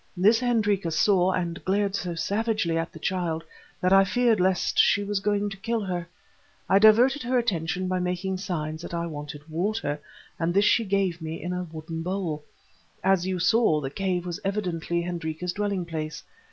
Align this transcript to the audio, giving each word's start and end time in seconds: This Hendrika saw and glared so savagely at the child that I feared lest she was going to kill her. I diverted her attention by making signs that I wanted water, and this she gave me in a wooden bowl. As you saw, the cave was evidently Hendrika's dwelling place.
This 0.17 0.39
Hendrika 0.39 0.89
saw 0.89 1.31
and 1.31 1.63
glared 1.63 1.93
so 1.93 2.15
savagely 2.15 2.75
at 2.75 2.91
the 2.91 2.97
child 2.97 3.43
that 3.79 3.93
I 3.93 4.03
feared 4.03 4.39
lest 4.39 4.79
she 4.79 5.03
was 5.03 5.19
going 5.19 5.47
to 5.51 5.57
kill 5.57 5.81
her. 5.81 6.07
I 6.67 6.79
diverted 6.79 7.21
her 7.21 7.37
attention 7.37 7.87
by 7.87 7.99
making 7.99 8.37
signs 8.37 8.81
that 8.81 8.95
I 8.95 9.05
wanted 9.05 9.47
water, 9.47 9.99
and 10.39 10.55
this 10.55 10.65
she 10.65 10.85
gave 10.85 11.21
me 11.21 11.39
in 11.39 11.53
a 11.53 11.65
wooden 11.71 12.01
bowl. 12.01 12.43
As 13.03 13.27
you 13.27 13.37
saw, 13.37 13.79
the 13.79 13.91
cave 13.91 14.25
was 14.25 14.39
evidently 14.43 15.03
Hendrika's 15.03 15.53
dwelling 15.53 15.85
place. 15.85 16.23